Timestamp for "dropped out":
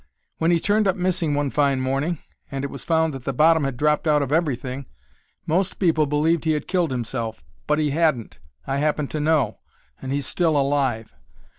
3.77-4.23